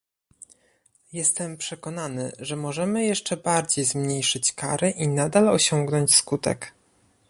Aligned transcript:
Jestem 1.13 1.57
przekonany, 1.57 2.31
że 2.39 2.55
możemy 2.55 3.05
jeszcze 3.05 3.37
bardziej 3.37 3.85
zmniejszyć 3.85 4.53
kary 4.53 4.89
i 4.89 5.07
nadal 5.07 5.49
osiągnąć 5.49 6.15
skutek 6.15 6.73